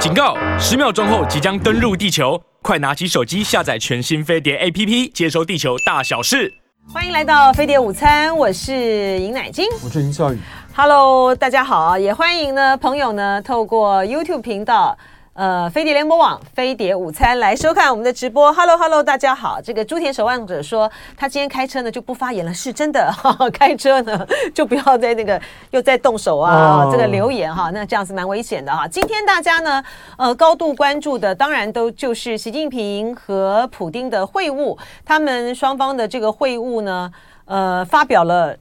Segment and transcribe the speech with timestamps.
[0.00, 0.34] 警告！
[0.58, 6.50] 十秒钟后即将登陆地球，快拿起手机下载全新飞碟 APP，接收地球大小事。
[6.90, 8.72] 欢迎来到飞碟午餐，我是
[9.18, 10.38] 尹乃菁，我是尹少宇。
[10.74, 14.96] Hello，大家好，也欢迎呢朋友呢透过 YouTube 频道。
[15.32, 18.52] 呃，飞碟联播网飞碟午餐来收看我们的直播。
[18.52, 19.60] Hello，Hello，大家好。
[19.62, 23.10] 这个朱田守望者说，他今天开车呢就不发言了，是真的。
[23.12, 25.40] 哈 哈，开车呢就不要在那个
[25.70, 28.88] 又在动手啊，哦、这个留言哈，那这样是蛮危险的哈。
[28.88, 29.82] 今天大家呢，
[30.18, 37.10] 呃，高度关注的当然都就是习近平和普京的会晤，他们双方的这个会晤呢，
[37.44, 38.56] 呃，发表了。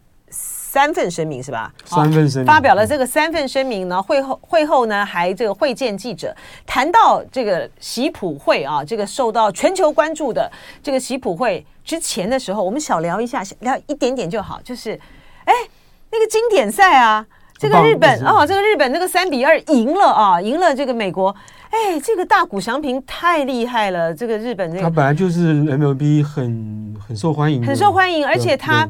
[0.72, 1.74] 三份声明是吧？
[1.84, 4.00] 三份声明发表了这个三份声明呢。
[4.00, 6.32] 会后会后呢，还这个会见记者，
[6.64, 10.48] 谈到这个习普会啊，这个受到全球关注的
[10.84, 14.62] 这个习普会之前的时候，我们小聊一下，聊一点点就好。
[14.64, 14.92] 就是，
[15.46, 15.54] 哎，
[16.12, 17.26] 那个经典赛啊，
[17.58, 21.36] 这个日本哦，这个日本那个三比二赢了啊，赢了这个美国。
[21.72, 28.88] 哎，这个大谷翔平太厉害了，这个日本这个他本来就是 MLB 很很受欢迎，很受欢迎，而且他。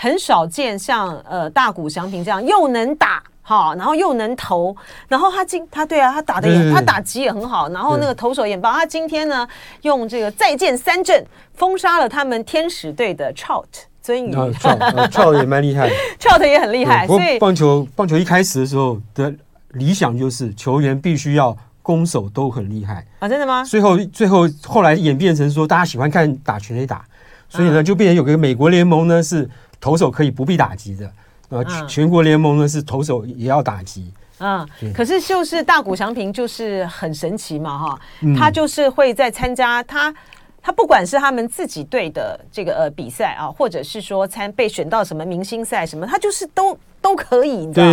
[0.00, 4.76] 很少见像呃大谷翔平这样又能打哈，然后又能投，
[5.08, 8.72] 然后他今他对啊，他打的也他打击也很好，然后那个投手也棒。
[8.72, 9.48] 他今天呢
[9.82, 13.64] 用这个再见三振封杀了他们天使队的 Trout
[14.00, 14.32] 尊宇，
[15.10, 17.04] Trout 也蛮厉害，Trout 也很厉害。
[17.08, 19.34] 所以棒球棒球一开始的时候的
[19.70, 23.64] 理想就是球员必须要攻守都很厉害啊，真的吗？
[23.64, 27.04] 最后最后后来演变成说大家喜欢看打全垒打，
[27.48, 29.50] 所以呢就变成有个美国联盟呢是。
[29.80, 31.12] 投手可以不必打击的，
[31.50, 34.12] 呃，全国联盟呢是投手也要打击。
[34.40, 38.00] 嗯，可是就是大谷翔平就是很神奇嘛，哈，
[38.36, 40.14] 他就是会在参加他
[40.62, 47.92] 他不管是他们自己队的这个呃比赛啊，或者是说参被选到什么明星赛什么，他就是都都可以，你知道吗？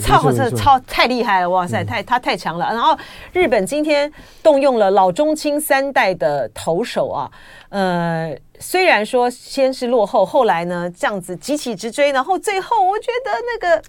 [0.00, 2.72] 超这超太厉害了，哇塞，太他太强了。
[2.72, 2.96] 然后
[3.34, 4.10] 日本今天
[4.42, 7.30] 动用了老中青三代的投手啊，
[7.68, 8.34] 呃。
[8.62, 13.30] 虽然说先是落后，后来呢这样子急起直追，然后最后我觉得
[13.60, 13.82] 那个，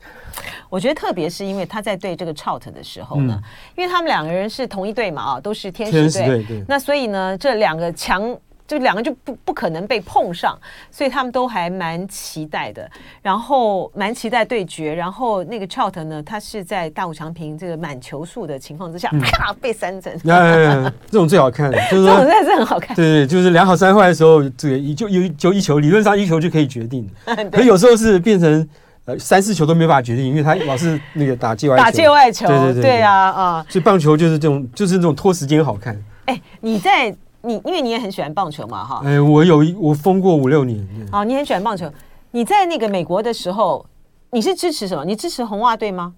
[0.70, 3.44] 我觉得特别是因为他在对这个 Chout 的时候呢，嗯、
[3.78, 8.38] 因为他们两个人是同一队嘛啊，都是天使队，那所以呢这两个强。
[8.74, 10.58] 就两个就不不可能被碰上，
[10.90, 12.90] 所以他们都还蛮期待的，
[13.22, 14.94] 然后蛮期待对决。
[14.94, 20.14] 然后那个 Trout 呢，他是在大谷翔平这个满球数的情况之下，咔、嗯、被三振。
[20.24, 20.94] 呀呀呀！
[21.10, 22.96] 这种最好看， 就是这种真的是很好看。
[22.96, 27.08] 对对，就是两好三坏的时候，这个一就一就一球，理论上一球就可以决定。
[27.52, 28.68] 可有时候是变成
[29.06, 31.84] 呃三四球都没办法决定，因为他老是那个打界外球。
[31.84, 33.66] 打界外球，对对对，对啊啊！
[33.70, 35.96] 所以棒球就是这种，就是这种拖时间好看。
[36.26, 37.16] 哎，你在。
[37.44, 39.02] 你因为你也很喜欢棒球嘛，哈。
[39.04, 40.86] 哎，我有我疯过五六年。
[41.12, 41.92] 哦，你很喜欢棒球。
[42.32, 43.86] 你在那个美国的时候，
[44.32, 45.06] 你是支持什么？
[45.06, 46.14] 你支持红袜队吗？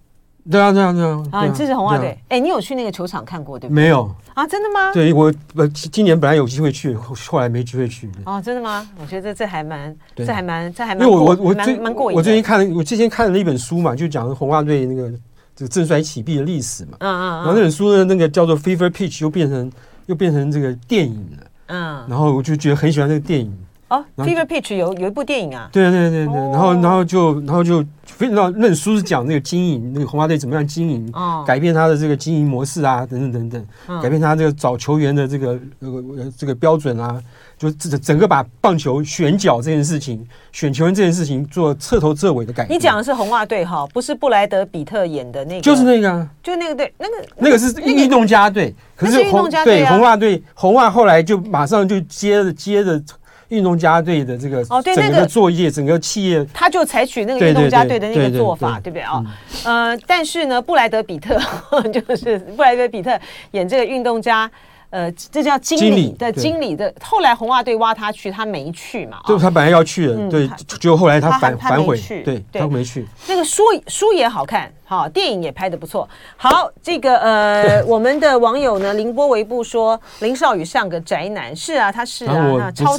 [0.50, 1.24] 对啊，对啊，对啊。
[1.32, 2.18] 啊，你支持红袜队？
[2.30, 3.82] 哎，你有去那个球场看过对不对？
[3.82, 4.94] 没有啊，真的吗？
[4.94, 8.10] 对我，我今年本来有机会去，后来没机会去。
[8.26, 8.88] 哦，真的吗？
[9.02, 11.08] 我觉得这还蛮，这还蛮，这还蛮。
[11.08, 12.18] 因为我我我最蛮过瘾。
[12.18, 15.12] 我最近看了，我之前看了一本书嘛，就讲红袜队那个
[15.56, 16.98] 这个振衰起敝的历史嘛。
[17.00, 17.30] 嗯嗯。
[17.38, 19.72] 然后那本书的那个叫做《Fever Pitch》，又变成
[20.08, 21.48] 又变成这个电影了。
[21.68, 23.52] 嗯，然后我就觉得很喜欢这个电影。
[23.88, 37.22] 哦，《Fever Pitch》有有一部电影啊，对对对对，然后然后就然后就非常那本书是讲那个经营那个红花队怎么样经营，哦，改变他的这个经营模式啊，等等等等，改变他这个找球员的这个呃这个标准啊。
[37.58, 42.78] 就整整个把棒球选角这件事情，选球员这件事情做彻头彻尾的改变。
[42.78, 48.76] 你讲的是红袜队哈，不是布莱德比特演的那个，就是那个、啊，就那个队，那个那个是运动家队。
[48.96, 53.02] 可是红对红袜队，红袜后来就马上就接着接着
[53.48, 59.24] 运动家队的这个哦，对，那个作业，整个企业，他就采取那个运动家队的那个做法，对不对啊？
[59.64, 61.40] 呃，但是呢，布莱德比特
[61.94, 63.18] 就是布莱德比特
[63.52, 64.50] 演这个运动家。
[64.96, 66.94] 呃，这叫经理的经理的。
[67.04, 69.20] 后来红袜队挖他去，他没去嘛？
[69.28, 73.06] 就他本来要去的，对，就后来他反反悔，对，他没去。
[73.28, 76.08] 那个书书也好看，好，电影也拍的不错。
[76.38, 82.96] 好，这个呃， 我们的网友呢，凌波微步说林少宇像个宅男，是啊，他是啊，超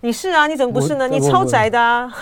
[0.00, 1.06] 你是啊，你怎么不是呢？
[1.06, 2.12] 你超宅的啊，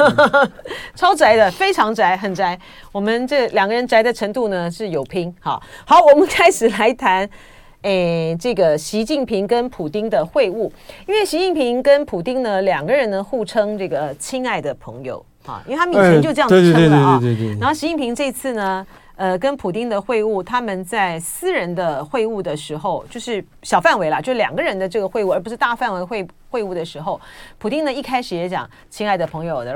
[0.94, 2.58] 超宅的，非常宅，很宅。
[2.92, 5.34] 我们这两个人宅的程度呢是有拼。
[5.40, 7.26] 好，好，我们开始来谈。
[7.84, 10.70] 诶，这个习近平跟普丁的会晤，
[11.06, 17.20] 因为习近平跟普丁呢两个人呢互称这个亲爱的朋友啊，因为他们以前就这样子称了啊。
[17.60, 18.86] 然后习近平这次呢，
[19.16, 27.20] 呃，跟普丁的会晤，他们在私人的会晤的时候，就是小范围啦，就两个人的这个会晤，而不是大范围会会晤的时候，
[27.58, 29.74] 普丁呢一开始也讲亲爱的朋友的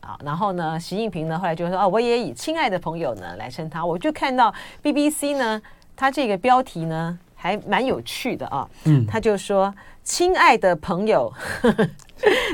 [0.00, 4.52] 啊，然后呢，习近平呢后来就说啊，我也以亲爱的朋友呢来称他，我就看到
[4.82, 5.62] BBC 呢。
[6.00, 8.68] 他这个标题呢还蛮有趣的啊。
[8.84, 11.88] 嗯，他就说：“亲爱的朋友，呵 呵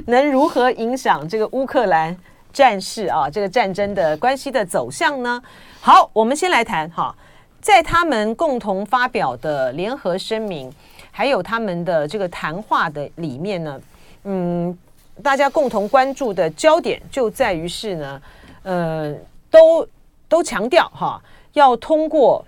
[0.06, 2.14] 能如何影响这个乌克兰
[2.52, 3.30] 战事啊？
[3.30, 5.42] 这个战争的关系的走向呢？”
[5.80, 7.16] 好，我们先来谈哈，
[7.62, 10.70] 在他们共同发表的联合声明，
[11.10, 13.80] 还有他们的这个谈话的里面呢，
[14.24, 14.78] 嗯，
[15.22, 18.22] 大家共同关注的焦点就在于是呢，
[18.64, 19.14] 呃，
[19.50, 19.88] 都
[20.28, 21.18] 都强调哈，
[21.54, 22.44] 要通过。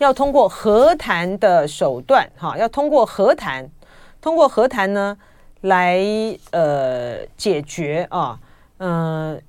[0.00, 3.70] 要通过和谈的手段，哈，要通过和谈，
[4.18, 5.14] 通过和谈呢，
[5.60, 6.02] 来
[6.52, 8.38] 呃解决啊，
[8.78, 9.40] 嗯、呃，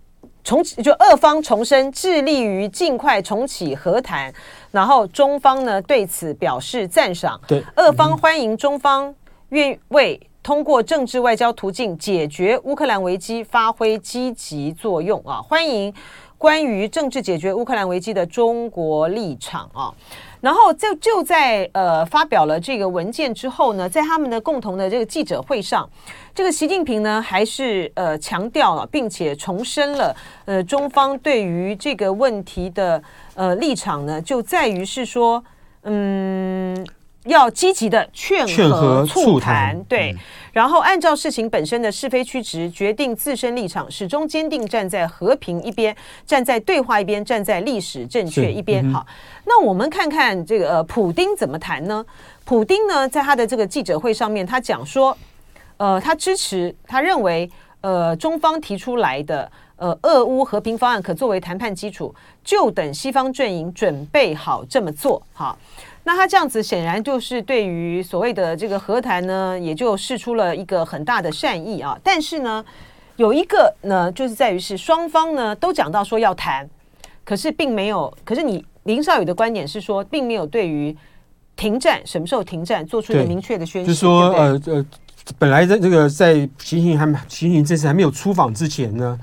[0.44, 4.33] 重就俄方重申致力于尽快重启和谈，
[4.71, 9.15] 然后中方呢对此表示赞赏，对，俄方欢迎中方
[9.50, 15.94] 愿为通过政治外交途径解决乌克兰危机发挥积极作用啊，欢迎
[16.38, 19.94] 关于政治解决乌克兰危机的中国立场啊。
[20.41, 25.89] 然后就就在呃发表了这个文件之后呢，在他们的共同的这个记者会上，
[26.35, 30.15] 这个习近平呢还是呃强调了，并且重申了
[30.45, 33.01] 呃中方对于这个问题的
[33.35, 35.41] 呃立场呢，就在于是说
[35.83, 36.85] 嗯。
[37.25, 40.15] 要积极的劝和促谈，对，
[40.51, 45.95] 然后按照事情本身的是非曲直决定自身立场，始终坚定站在和平一边，
[46.25, 48.83] 站在对话一边，站在历史正确一边。
[48.91, 49.06] 好，
[49.45, 52.03] 那我们看看这个呃，普丁怎么谈呢？
[52.44, 55.15] 普丁呢，在他的这个记者会上面，他讲说，
[55.77, 57.47] 呃，他支持，他认为，
[57.81, 59.50] 呃，中方提出来的
[59.81, 62.13] 呃，俄乌和平方案可作为谈判基础，
[62.44, 65.22] 就等西方阵营准备好这么做。
[65.33, 65.57] 好。
[66.04, 71.98] 那他这样子显然就是对于所谓的这个和谈呢，也就释出了一个很大的善意啊。
[72.04, 72.63] 但是呢，
[73.18, 76.68] 有一个呢，就是在于是双方呢都讲到说要谈，
[77.24, 78.12] 可是并没有。
[78.24, 80.95] 可是你林少宇的观点是说，并没有对于
[81.56, 83.88] 停战什么时候停战做出一个明确的宣示。
[83.88, 84.86] 就是说，呃呃，
[85.38, 89.19] 本来在这个在习近平还习近平这次还没有出访之前呢，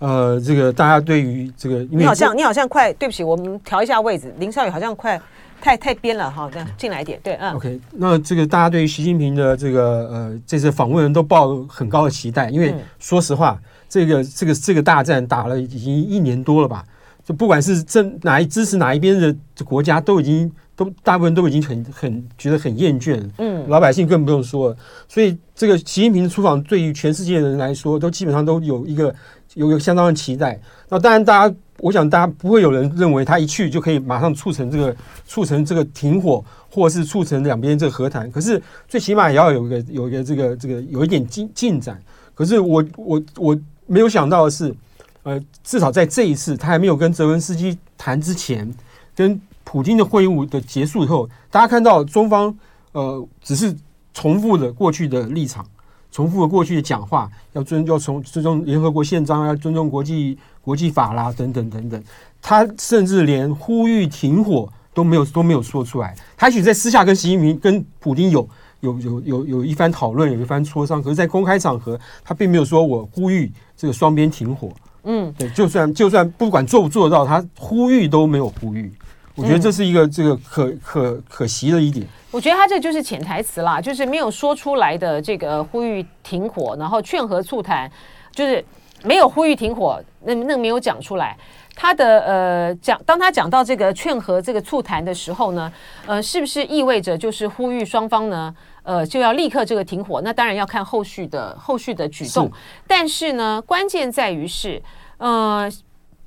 [0.00, 5.20] 呃，这个大家对于这个，因为你好像你好像快，对不起，我们调一下位置，林少宇好像快。
[5.62, 16.82] 太太边了哈，这样进来一点，对，嗯，OK，那这个大家对于习近平的这个呃这次访问人都抱很高的期待，因为说实话，这个这个这个大战打了已经一年多了吧，
[17.22, 24.76] 就不管是正哪一支持哪一边的国家，都已经都大部分都已经很很觉得很厌倦了，嗯，老百姓更不用说了，
[25.06, 29.14] 所以这个习近平出访对于全世界的人来说，都基本上都有一个
[29.54, 30.60] 有有相当的期待。
[30.88, 31.54] 那当然大家。
[31.82, 34.94] 我想大家不会有人认为他一去就可以马上促成这个
[35.26, 38.30] 促成这个停火，或是促成两边这个和谈。
[38.30, 41.98] 可是最起码也要有一个有一个这个这个有一点进进展。
[42.34, 44.74] 可是我我我没有想到的是，
[45.22, 48.70] 呃，至少在这一次他还没有跟泽文斯基谈之前，
[49.16, 52.54] 跟普京的会晤的结束以后，大家看到中方
[52.92, 53.74] 呃只是
[54.12, 55.64] 重复了过去的立场，
[56.12, 60.38] 重复了过去的讲话，要尊要从尊重联合国宪章，要尊重国际。
[60.62, 62.00] 国际法啦，等等等等，
[62.42, 66.14] 他甚至连呼吁停火都没有都没有说出来。
[66.36, 68.46] 他也许在私下跟习近平、跟普京有
[68.80, 74.68] 有有有有一番讨论，有一番磋商，可是，在公开场合，他并没有说我呼吁这个双边停火。
[75.04, 78.92] 嗯，对，就算就算不管做不做得到，他呼吁都没有呼吁。
[79.40, 82.06] 我觉得这是一个这个可可可惜的一点。
[82.30, 87.90] 我觉得他这就是潜台词啦，就是没有说出来的这个呼吁停火，然后劝和促谈，
[88.32, 88.64] 就是。
[89.02, 91.34] 没有呼吁停火，那那没有讲出来。
[91.74, 95.72] 他的呃讲，当他讲到这个劝和这个促谈的时候呢，
[96.04, 100.20] 呃，是不是意味着就是呼吁双方呢，呃，就要立刻这个停火？
[100.20, 102.52] 那当然要看后续的后续的举动。
[102.86, 104.82] 但是呢，关键在于是，
[105.16, 105.66] 呃，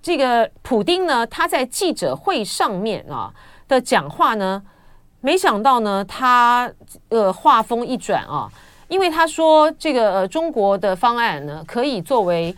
[0.04, 3.34] 这个普丁呢，他在记者会上面啊
[3.68, 4.62] 的讲话呢，
[5.22, 6.70] 没想到呢，他
[7.08, 8.52] 呃话锋一转啊。
[8.90, 12.56] 因为他说这个呃中国的方案呢，可以作为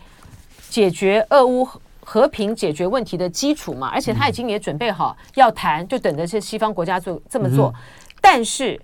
[0.68, 1.66] 解决俄乌
[2.04, 7.72] 和平解决问题的基础嘛，而且他已经也准备好要谈，就等着这西方国家做这么做。
[8.20, 8.78] 但是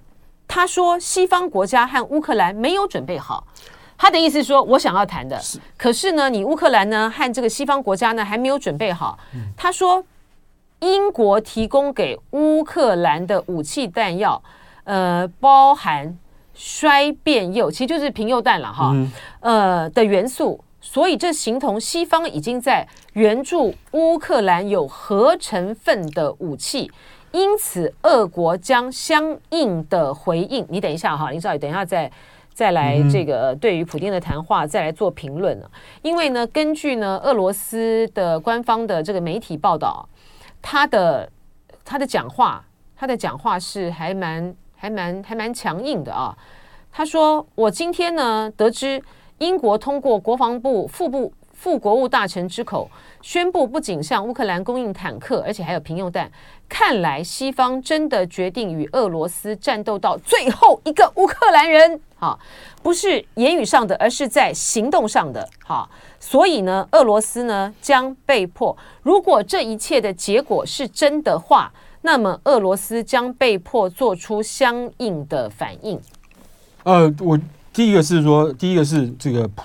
[0.47, 3.45] 他说西方国家和乌克兰没有准备好，
[4.03, 5.41] 他的意思是说我想要谈的，
[5.77, 9.17] 可是呢，你乌克兰呢和这个西方国家呢还没有准备好。
[9.57, 10.05] 他说
[10.81, 14.43] 英国提供给乌克兰的武器弹药，
[14.83, 16.19] 呃，包含。
[16.55, 26.93] 衰变铀其实就是平铀弹了哈，嗯、呃的元素，所以这形同西方已经在援助乌克兰有核成分的武器，
[27.33, 30.67] 因此俄国将相应的回应。
[30.69, 32.13] 你等一下哈，林少宇，等一下再
[32.55, 35.59] 再来这个对于普京的谈话再来做评论，
[36.03, 40.09] 因为呢，根据呢俄罗斯的官方的这个媒体报道，
[40.61, 41.31] 他的
[41.85, 46.37] 他的讲话他的讲话是还蛮还蛮还蛮强硬的啊。
[46.93, 49.03] 他说：“我今天呢得知
[49.39, 51.33] 英国通过国防部副部
[51.63, 52.91] 副国务大臣之口
[53.21, 56.29] 宣布，不仅向乌克兰供应坦克，而且还有平用弹。
[56.69, 62.01] 看来西方真的决定与俄罗斯战斗到最后一个乌克兰人。
[62.19, 62.37] 哈，
[62.83, 65.49] 不是言语上的，而是在行动上的。
[65.65, 65.89] 哈，
[66.19, 71.73] 所以呢，俄罗斯呢将被迫，如果这一切的结果是真的话。”
[72.05, 76.01] 那么，俄罗斯将被迫做出相应的反应。
[76.83, 77.39] 呃，我
[77.73, 79.63] 第一个是说，第一个是这个普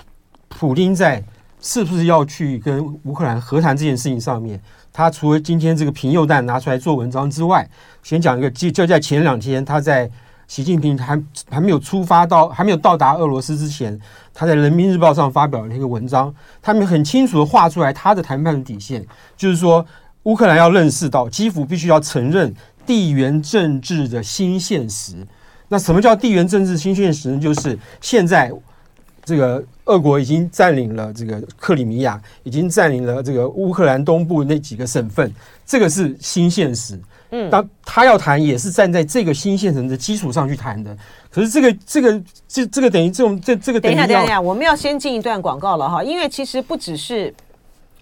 [0.48, 1.20] 普丁在
[1.60, 4.60] 是不是要去跟乌克兰和谈这件事情上面，
[4.92, 7.68] 他除了今天这个平右弹拿出来做文章之外，
[8.02, 10.10] 先讲一个，就就在前两天，他在
[10.46, 13.98] 习近平还还没有出发到还没有到达俄罗斯之前，
[14.32, 19.86] 他在人民日报上发表了一个文章，他们很清楚的画出来他的谈判的底线，就是说。
[20.24, 25.26] 乌克兰要认识到，基辅必须要承认地缘政治的新现实。
[25.68, 27.40] 那什么叫地缘政治新现实呢？
[27.40, 28.52] 就是现在
[29.28, 35.30] 这个俄国已经占领了这个克里米亚，已经占领了这个乌克兰东部那几个省份，
[35.66, 36.98] 这个是新现实。
[37.30, 40.96] 嗯，当他要谈，也是站在这个新现实的基础上去谈的。
[41.30, 47.34] 可是这个这个这这个等于这种这这个等一下等一下，我们要先进一段广告了哈，因为其实不只是。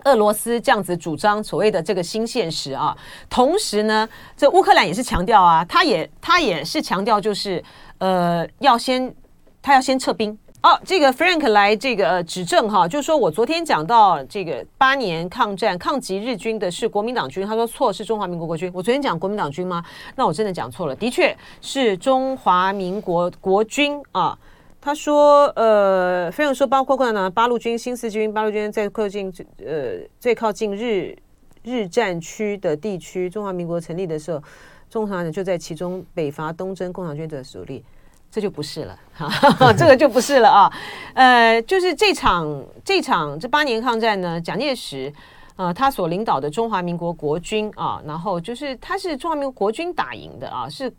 [0.05, 2.97] 俄罗斯这样子主张所谓的这个新现实啊，
[3.29, 7.61] 同时呢，这乌克兰也是强调啊，他也他也是强调，就是
[7.99, 9.13] 呃，要先
[9.61, 10.81] 他要先撤兵好。
[10.85, 18.69] 这个 Frank 来这个指正哈，就是说我昨天讲到这个八年抗战抗击日军的是国民党军，他说错是中华民国国军。
[18.75, 19.85] 我昨天讲国民党军吗？
[20.17, 24.37] 那我真的讲错了，的确是中华民国国军啊。
[24.81, 31.17] 他说：“呃，非常说，包括共产党八路军、新四军、八路军在靠近呃最靠近日
[31.65, 34.41] 日战区的地区，中华民国成立的时候，
[34.89, 37.85] 中华人就在其中北伐东征共产军的主力，
[38.31, 38.99] 这就不是了，
[39.79, 40.73] 这个就不是了啊。
[41.15, 45.13] 呃，就是这场这场这八年抗战呢，蒋介石
[45.57, 50.93] 呃他所领导的中华民国国军啊，然后就是他是中华民国国军打赢的啊，是，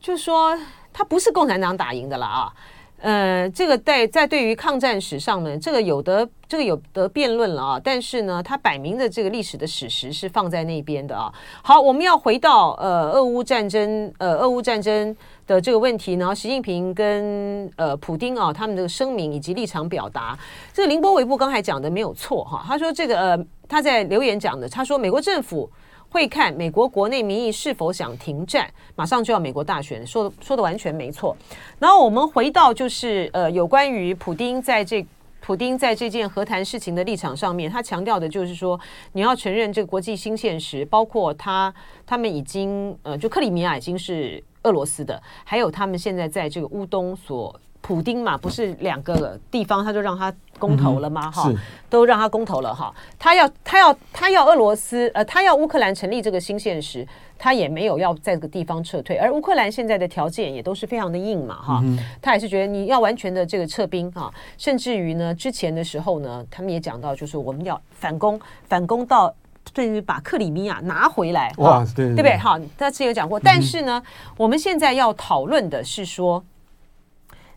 [0.00, 0.58] 就说。”
[0.92, 2.52] 他不是共产党打赢的了啊，
[2.98, 7.80] 呃，这个在在对于抗战史上呢，这个有得这个有得辩论了啊。
[7.82, 11.32] 但是呢，他摆明的这个历史的史实是放在那边的啊。
[11.62, 15.16] 好，我们要回到呃俄乌战争呃俄乌战争
[15.54, 20.38] 的这个问题呢，习近平跟呃普丁啊他们的声明以及立场表达，
[20.72, 22.62] 这个林波维布刚才讲的没有错哈。
[22.64, 25.68] 他说这个呃他在留言讲的，他说美国政府。
[26.12, 31.36] 会看美国国内民意是否想停战，马上就要美国大选，说说的完全没错。
[31.78, 35.06] 然后我们回到就是呃，有关于普丁在这
[35.40, 38.78] 普丁在这件和谈事情的立场上面，他强调的就是说，
[39.12, 41.72] 你要承认这个国际新现实，包括他
[42.04, 47.58] 他们已经呃，就克里米亚已经是俄罗斯的，还有他们现在在这个乌东所。
[47.82, 51.30] 普丁嘛，不是两个地方，他就让他公投了吗？
[51.30, 51.56] 哈、嗯，
[51.88, 52.94] 都让他公投了哈。
[53.18, 57.04] 他要他要他要俄罗斯，呃，他要乌克兰成立这个新现实，
[57.38, 59.16] 他也没有要在这个地方撤退。
[59.16, 61.98] 而乌克兰现在的条件也都是非常的硬嘛，哈、嗯。
[62.20, 68.38] 他也是觉得你要完全的这个撤兵啊，甚至于呢，之前的时候呢，他们也讲到，就是我们要反攻，
[68.68, 69.34] 反攻到
[69.72, 71.52] 对于把克里米亚拿回来。
[71.58, 72.36] 哇，对不对？
[72.36, 73.38] 哈，他之前有讲过。
[73.40, 76.44] 但是呢，嗯、我们现在要讨论的是说。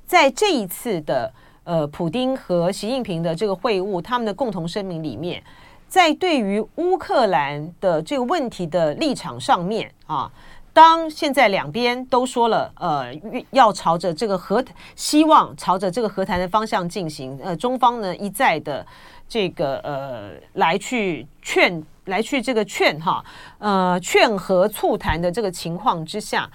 [0.05, 1.33] 在这一次的
[1.63, 5.41] 呃，普丁和习近平的这个会晤，他们的共同声明里面，
[5.87, 10.29] 在对于乌克兰的这个问题的立场上面啊，
[10.73, 13.11] 当现在两边都说了，呃，
[13.51, 14.63] 要朝着这个和
[14.95, 18.85] 希望朝着这个和谈的方向进行，呃，中方呢一再的
[19.27, 23.23] 这个呃来去劝来去这个劝哈，
[23.59, 26.49] 呃，劝和促谈的这个情况之下，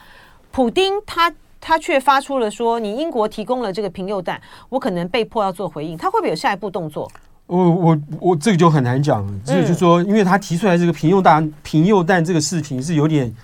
[0.50, 1.32] 普丁他。
[1.60, 5.98] 他却发出了说：“你英国提供了这个平铀弹，我可能被迫要做回应。
[5.98, 7.10] 他会不会有下一步动作？”
[7.46, 9.32] 我我我这个就很难讲了。
[9.44, 13.34] 这个就说，因为他提出来这个平铀弹，平铀弹这个事情是有点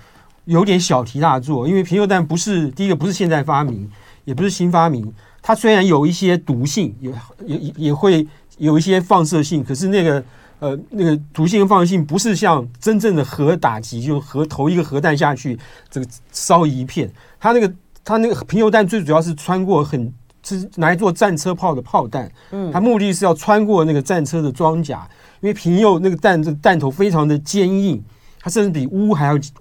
[0.45, 1.67] 有点小题大做。
[1.67, 3.91] 因为平铀弹不是第一个，不是现在发明，
[4.23, 5.13] 也不是新发明。
[5.41, 7.11] 它虽然有一些毒性，也
[7.45, 8.25] 也也会
[8.57, 10.23] 有一些放射性，可是那个
[10.59, 15.57] 呃那个毒性和放射性不是像真正的核打击，就核投一个核弹下去，
[15.89, 17.11] 这个烧一片。
[17.39, 17.73] 它那个。
[18.07, 25.09] 它那个平铀弹最主要是穿过很，是拿来做战车炮的炮弹，嗯，它目的是要穿过那个战车的装甲，
[25.41, 27.99] 因为平铀那个弹这弹头非常的坚硬，
[28.39, 29.51] 它甚至比钨还要钨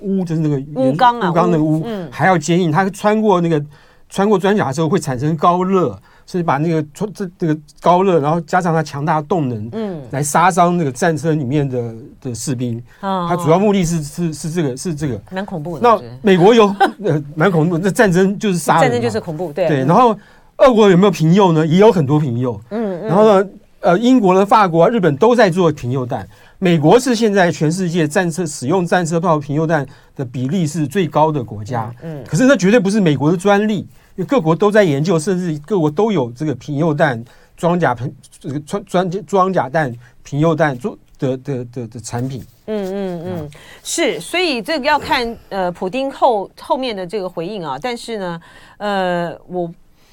[0.00, 3.64] 钨就是那个钨钢啊，钨钢那个钨还要坚硬，它穿过那个
[4.08, 6.82] 穿过装甲的时候会产生高热，甚至把那个
[7.14, 12.82] 这这个高热，然后加上它强大的动能，嗯，来杀伤那个战车里面的的士兵。
[13.00, 15.82] 哦，它主要目的是是是这个是这个，蛮恐怖的。
[15.82, 16.66] 那美国有
[17.04, 19.78] 呃蛮恐怖，那战争就是杀人，战争就是恐怖，对对。
[19.84, 20.16] 然后
[20.58, 21.66] 俄国有没有平诱呢？
[21.66, 23.48] 也有很多平诱，嗯，然后呢，
[23.80, 26.26] 呃，英国的、法国、日本都在做平诱弹。
[26.58, 33.84] 美国是现在全世界战车使用战车炮平诱弹的比例是最高的国家，嗯，可是那绝对不是美国的专利，
[34.16, 37.22] 因为各国都在研究，甚至各国都有这个平诱弹
[37.56, 42.44] 装甲平这个装装装甲弹平诱弹做的的的的产品。
[42.66, 43.50] 嗯嗯嗯，
[43.82, 48.40] 是，所以这个要看呃，普丁后后面的这个回应啊，但是呢，
[48.78, 49.70] 呃，我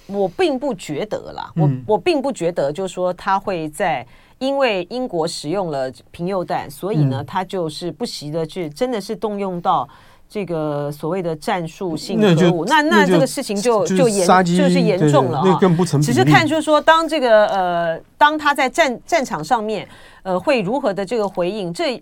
[0.07, 4.05] 我并不觉得啦，我我并不觉得，就是说他会在。
[4.39, 9.85] 因为英国使用了平诱弹，所以呢，他就是不惜的去，真的是动用到
[10.29, 12.63] 这个所谓的战术性核武。
[12.65, 15.59] 那那这个事情就就严就是严重了啊！
[16.01, 19.87] 只是看就是说，当这个呃，当他在战战场上面
[20.21, 21.73] 呃，会如何的这个回应？
[21.73, 22.01] 这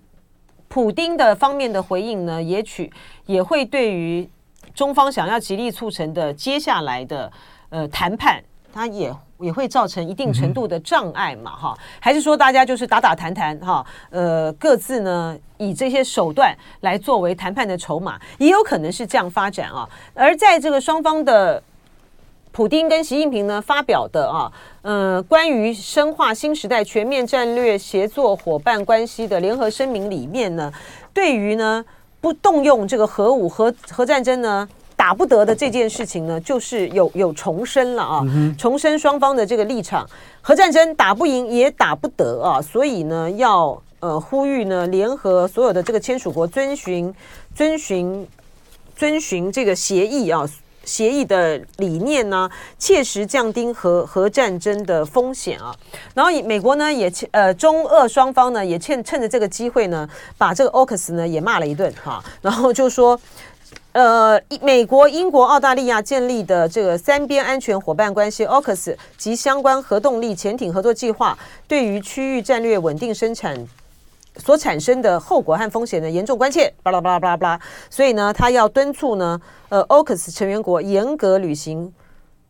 [0.67, 2.91] 普丁的方面的回应呢，也许
[3.25, 4.27] 也会对于
[4.75, 7.31] 中方想要极力促成的接下来的
[7.69, 8.43] 呃谈判，
[8.77, 9.11] 他也。
[9.39, 19.87] 也会造成一定程度的障碍嘛，哈，还是说大家就是打打谈谈，哈，呃，各自呢以这些手段来作为谈判的筹码，也有可能是这样发展啊。
[20.15, 21.61] 而在这个双方的
[22.51, 30.73] 普丁跟习近平呢发表的啊，呃，关于深化新时代全面战略协作伙伴关系的联合声明里面呢，
[31.13, 31.85] 对于呢
[32.19, 34.67] 不动用这个核武核核战争呢。
[34.97, 38.25] 打不得的这件事情呢，就是有有重申了啊，
[38.57, 40.05] 重申双方的这个立场，
[40.41, 47.13] 核战争打不赢也打不得啊，所以呢，要呃呼吁呢，联合所有的这个签署国遵循
[47.55, 48.27] 遵循
[48.95, 50.49] 遵循这个协议啊，
[50.83, 52.49] 协议的理念呢，
[52.79, 55.73] 切实降低核核战争的风险啊。
[56.15, 63.17] 然后美国呢也呃中俄双方呢也趁趁着这个机会呢，把这个 o c u s 呢也骂了一顿哈，然后就说。
[63.91, 73.57] 呃，美国、英国、澳大利亚建立的这个三边安全伙伴关系 （AUKUS） 及相关核动力潜艇合作计划，对于区域战略稳定生产
[74.37, 76.71] 所产生的后果和风险呢，严重关切。
[76.83, 81.91] 巴拉巴拉巴拉巴拉，所以呢，他要敦促呢，呃，AUKUS 成员国严格履行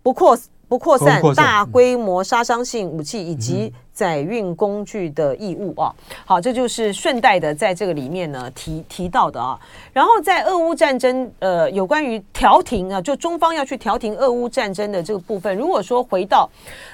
[0.04, 0.38] 不扩。
[0.68, 5.94] 不扩散大规模杀伤性武器以及载运工具的义务啊，
[6.26, 9.58] 好，这就是顺带的在这个里面呢提提到的啊。
[9.94, 16.50] 然后在俄乌战争，呃，有关于调停啊，就中方要去调停俄乌战争的这个部分，如果说回到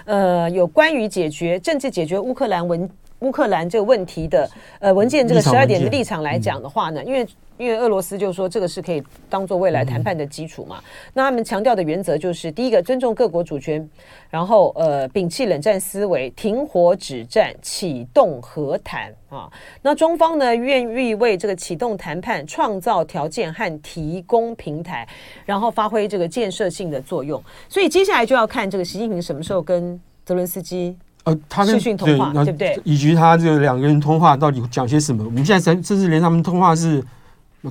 [0.06, 2.90] 呃有关于解决政治解决乌克兰文
[3.24, 4.48] 乌克兰这个问题的
[4.80, 7.28] 呃文件这个十二点的立场来讲的话呢，因为。
[7.56, 10.84] 因为俄罗斯就是说这个是可以当做未来谈判的基础嘛，
[11.14, 13.88] 那他们强调的原则就是第一个尊重各国主权，
[14.32, 19.48] 然后呃摒弃冷战思维，停火止战，启动和谈啊。
[19.84, 25.08] 那中方呢愿意为这个启动谈判创造条件和提供平台，
[25.46, 27.42] 然后发挥这个建设性的作用。
[27.70, 32.80] 所以接下来就要看这个习近平什么时候跟泽伦斯基呃他视讯通话，对不对？
[32.84, 35.24] 以及他这个两个人通话到底讲些什么？
[35.24, 37.04] 我们现在甚甚至连他们通话是。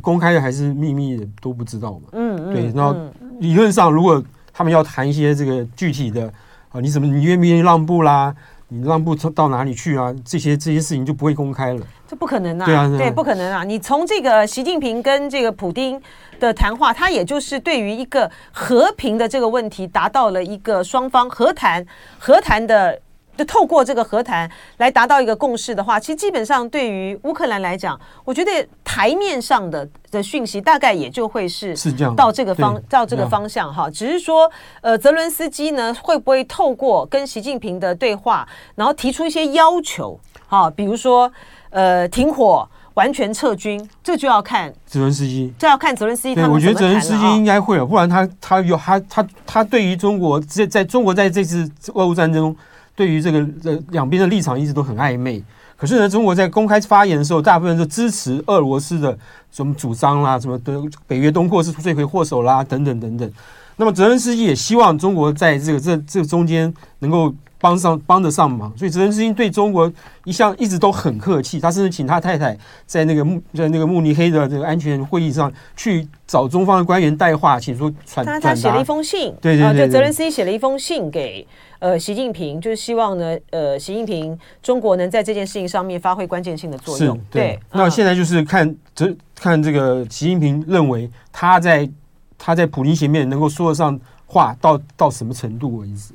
[0.00, 2.08] 公开的还是秘密的都不知道嘛。
[2.12, 2.54] 嗯嗯。
[2.54, 2.96] 对，然后
[3.40, 6.32] 理论上，如果他们要谈一些这个具体的
[6.70, 8.34] 啊，你怎么你愿不愿意让步啦？
[8.68, 10.10] 你让步到哪里去啊？
[10.24, 11.86] 这些这些事情就不会公开了。
[12.08, 12.64] 这不可能啊！
[12.64, 13.64] 对啊，对，不可能啊！
[13.64, 16.00] 你从这个习近平跟这个普丁
[16.40, 21.84] 的谈话，他也就是对于一个和平的这个问题，达到了一个双方和谈
[22.18, 22.98] 和谈的。
[23.36, 28.50] 就透过这个和谈来达到一个共识的话，其实基本上对于乌克兰来讲，我觉得
[28.84, 33.88] 台面上的的讯息大概也就会是是这样到这个方到这个方向哈。
[33.90, 34.50] 只是说，
[34.82, 41.32] 呃，泽伦斯基呢会不会透过跟习近平的对话，然后提出一些要求哈，比如说
[41.70, 46.52] 呃停火、完全撤军，这就要看泽伦斯基，这要看泽伦斯基他们。
[46.52, 52.56] 我觉得泽伦斯基应该会有，不然他他有他他他对于中国在在中国在这次俄乌战争中。
[52.94, 55.42] 对于这个这两边的立场一直都很暧昧，
[55.76, 59.16] 可是呢，中国在公开发言的时候，大部分都支持俄罗斯的
[59.50, 63.32] 什么主张啦，什么的北约东扩是罪魁祸首啦，等等等等。
[63.76, 69.90] 那么泽连斯基也希望中国在这个这这中间能够帮上帮得上忙，所以泽连斯基对中国
[70.24, 81.46] 一向一直都很客气，他甚至请他太太在那个慕在那个慕尼黑的这个安全会议上去找中方的官员带话，请说传他他写了一封信，对对对，就泽连斯基写了一封信给。
[81.78, 87.18] 呃，习近平就是希望呢，呃，习近平中国能在这件事情上面发挥关键性的作用。
[87.28, 91.90] 对，对那现在就是看这、嗯、看这个习近平认为他在
[92.38, 96.14] 他在普林前面能够说得上话到到什么程度为止。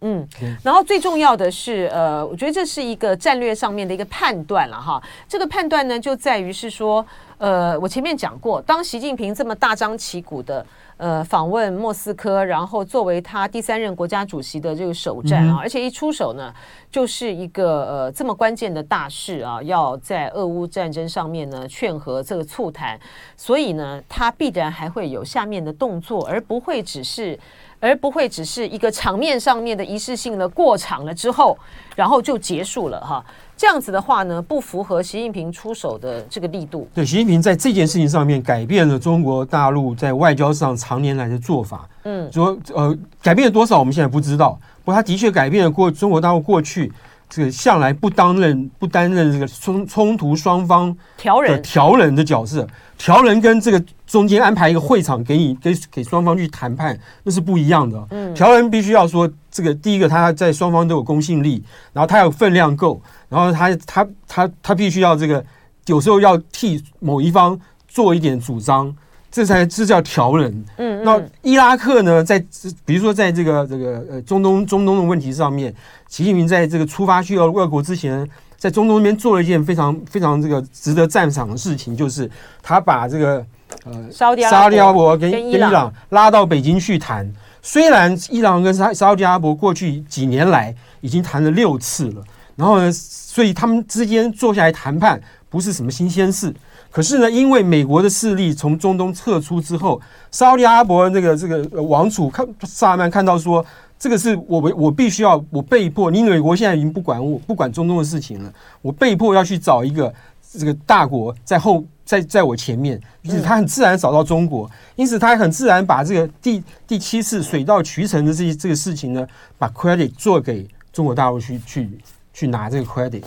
[0.00, 0.24] 嗯，
[0.62, 5.02] 然后最重要的是，呃，我觉得这是一个战略上面的一个判断了哈。
[5.28, 7.04] 这个判断呢，就在于是说，
[7.38, 10.64] 呃，我前面讲过，当习近平这么大张旗鼓的
[10.98, 16.54] 呃访问莫斯科，然后作为他第三任国家主席的这个首战啊，而且一出手呢，
[16.92, 22.96] 就是一个呃这么关键的大事啊，要在俄乌战争上面呢劝和这个促谈，
[23.36, 27.36] 所以呢，他必然还会有下面的动作，而不会只是。
[27.80, 31.56] 而不会只是一个场面上面的仪式性的过场了之后，
[31.94, 33.24] 然后就结束了哈。
[33.56, 36.88] 这样子的话呢，不符合习近平出手的这个力度。
[36.94, 41.88] 对，习近平在这件事情上面改变了中国大陆在外交上常年来的做法。
[42.04, 46.92] 嗯，说呃，改变了多少我们现在不知道，不过他的确改变了过中国大陆过去
[47.28, 52.66] 这个向来不担任不担任这个冲冲突双方调人调人的角色。
[52.96, 58.04] 调人跟这个中间安排一个会场给你给给双方去谈判，那是不一样的。
[58.10, 61.62] 嗯，调人必须要说这个第一个他在双方都有公信力，
[61.92, 65.44] 然后他有分量够，然后他他他他必须要这个
[65.86, 68.92] 有时候要替某一方做一点主张，
[69.30, 70.64] 这才这叫调人。
[70.76, 72.38] 嗯，那伊拉克呢，在
[72.84, 75.74] 比如说在这个这个呃中东中东的问题上面，
[76.08, 78.28] 习近平在这个出发去俄俄国之前。
[78.58, 82.28] 在中东那边做了一件非常非常这个值得赞赏的事情，就是
[82.60, 83.46] 他把这个
[83.84, 87.32] 呃沙特阿拉伯跟跟伊朗拉到北京去谈。
[87.62, 92.24] 虽然伊朗跟沙沙特阿拉伯过去几年来已经谈了六次了，
[92.56, 96.52] 然后呢，所以他们之间坐下来谈判不是什么新鲜事。
[96.98, 100.00] 可是呢，因为美国的势力从中东撤出之后，
[100.32, 103.64] 沙利阿拉伯那个这个王储看萨曼看到说。
[104.00, 110.12] 这个是我我我必须要我被迫，你美国现在已经不管我不管中东的事情了，我被迫要去找一个
[110.52, 121.90] 这个大国在后在在我前面，于是他很自然找到中国，因此他很自然把这个第第七次水到渠成的这些这个事情呢，把 credit 做给中国大陆去去
[122.32, 123.24] 去拿这个 credit。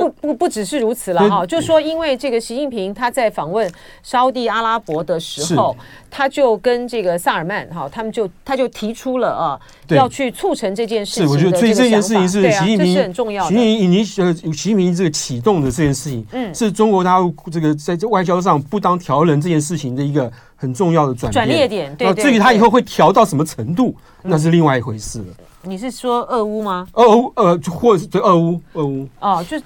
[0.00, 3.70] 不不不只是如此了哈，就是说，因为这个习近平他在访问
[4.02, 5.76] 沙地阿拉伯的时候，
[6.10, 11.26] 他就跟这个萨尔曼哈，他们就他就提出了啊，要去促成这件事情。
[11.26, 13.50] 是，我觉得所以这件事情是习近平是很重要的。
[13.50, 21.94] 习近平你呃，习近平这个启动的这件事情，嗯，是中国大陆这个在这外交上不当调人这件事情的一个很重要的转转捩点。
[21.96, 25.26] 对，至于他以后会调到什么程度，那是另外一回事了。
[25.62, 26.86] 你是说俄乌吗？
[26.92, 29.60] 俄乌呃，或者是对俄乌俄乌哦，就。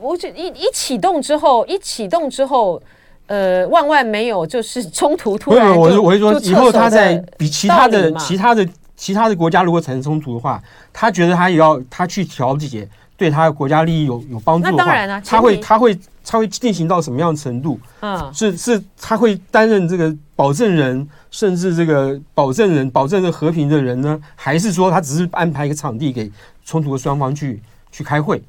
[0.00, 2.80] 我觉一一启动之后，一启动之后，
[3.26, 10.62] 呃，万万没有就是冲突突然就，我我会说，以后他在比其他的其他的其他的国家如果产生冲突的话，
[10.92, 17.78] 他觉得他也要他去调解，对他的国家利益有有帮助的话，那当然啊，他会他会他会进行到什么样的程度？
[18.00, 24.18] 嗯，是是，他会担任这个保证人，甚至这个保证人，保证这和平的人呢？
[24.34, 26.30] 还是说他只是安排一个场地给
[26.64, 27.60] 冲突的双方去
[27.92, 28.42] 去开会？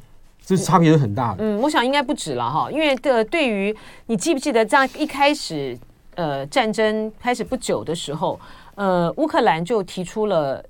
[0.47, 1.43] 这差别是很大的。
[1.43, 5.77] 嗯，我想应该不止了哈，因为的对于你记不记得，在一开始
[6.15, 8.39] 呃战争开始不久的时候，
[8.75, 10.63] 呃，乌克兰就提出了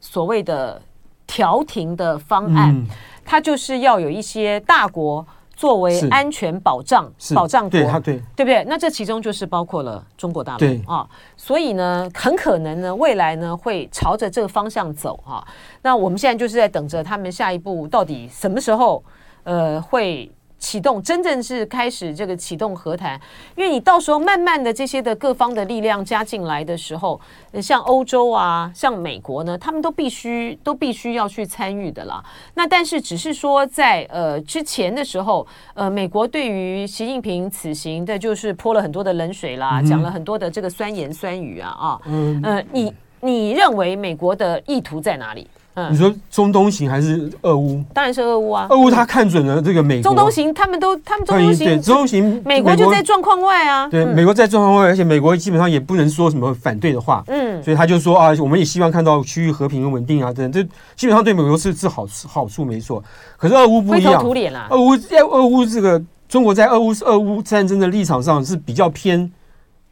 [0.00, 0.82] 所谓的
[1.28, 2.84] 调停的方案，嗯、
[3.24, 8.64] 它就是要有一些大国作为安全保障保障国，对对，对不对？
[8.66, 15.46] 那这其中就是包括了中国大陆啊，所以呢，很可能呢，未来呢会朝着这个方向走哈。
[15.82, 19.00] 那我们现在就是在等着他们下一步到底什么时候。
[19.44, 23.18] 呃，会启动，真正是开始这个启动和谈，
[23.56, 27.18] 因为你到时候慢慢的这些的各方的力量加进来的时候，
[27.62, 32.22] 像欧洲啊，像美国呢，他们都必须都必须要去参与的啦。
[32.52, 45.48] 那但是只是说在呃之前的时候，呃，美国对于习近平此行的就是泼了很多的冷水啦，讲了很多的这个酸言酸语啊啊，嗯呃，你你认为美国的意图在哪里？
[45.90, 47.82] 你说中东行还是俄乌？
[47.94, 48.66] 当然是俄乌啊！
[48.68, 50.02] 俄乌他看准了这个美国。
[50.02, 53.88] 中东行，他们都他们中东行，对中东行，美国就在状况外啊。
[53.88, 57.24] 对，美国在状况外，而且美国基本上也不能说什么反对的话。
[57.28, 60.62] 嗯，所以他就说啊，我们也希望看到区域和平跟稳定啊，等这
[60.96, 63.02] 基本上对美国是是好好处没错。
[63.38, 64.22] 可是俄乌不一样，
[64.68, 69.30] 俄乌在俄乌这个中国在俄乌俄乌战争的立场上是比较偏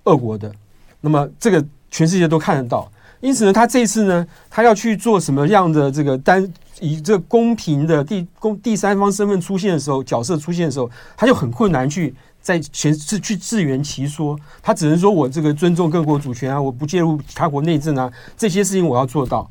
[0.04, 0.52] 俄国的，
[1.00, 2.90] 那么这个全世界都看得到。
[3.20, 6.46] 因此呢，他这次呢，他要去做什么样的这个单
[6.80, 14.38] 以这公平的第公第三方身份出现的时候，角色出现的时候，他就很困难去在全是去自圆其说。
[14.62, 19.48] 他只能说我这个尊重各国主权啊，我不介入他国内政啊，这些事情我要做到。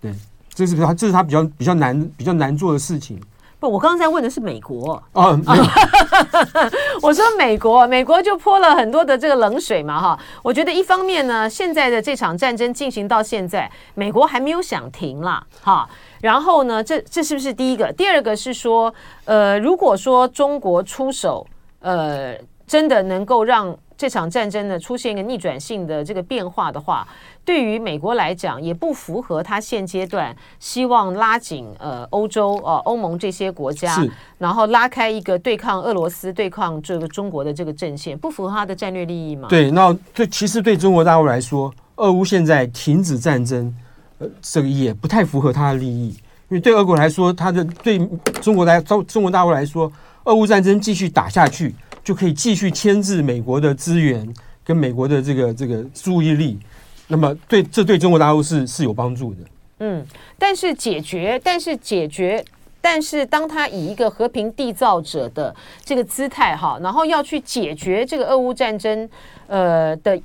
[0.00, 0.12] 对，
[0.52, 3.20] 这是他这是他比较比较难比较难做的事情。
[3.60, 5.38] 不，我刚刚在问的是美国哦。
[7.02, 10.18] 我说美国，美国就泼了很多的这个冷水嘛，哈。
[10.42, 15.86] 我觉得一方面呢，现在的这场战争进行到现在，美国还没有想停啦，哈。
[16.22, 17.92] 然后呢，这这是不是第一个？
[17.92, 18.92] 第二个是说，
[19.26, 21.46] 呃，如果说中国出手，
[21.80, 22.34] 呃，
[22.66, 27.06] 真的能够让这场战争呢出现一个逆转性的这个变化的话。
[27.44, 33.96] 对于美国来讲，也不符合他现阶段希望拉紧呃欧洲呃欧盟这些国家，
[34.38, 39.48] 然后拉开一个对抗俄罗斯、对抗这个中国的这个阵线，不符合他的战略利益吗？
[39.48, 43.74] 对，那对，其实对中国大陆来说，俄乌现在停止战争，
[44.18, 46.10] 呃，这个也不太符合他的利益，
[46.48, 47.98] 因为对俄国来说，他的对
[48.40, 49.90] 中国来中中国大陆来说，
[50.24, 51.74] 俄乌战争继续打下去，
[52.04, 56.58] 就可以继续牵制美国的资源跟美国的这个这个注意力。
[57.10, 59.38] 那么对，这对中国大陆是是有帮助的。
[59.80, 60.06] 嗯，
[60.38, 62.44] 但是解决，但是解决，
[62.80, 65.52] 但是当他以一个和平缔造者的
[65.84, 69.08] 这个姿态哈，然后要去解决这个俄乌战争，
[69.48, 70.16] 呃的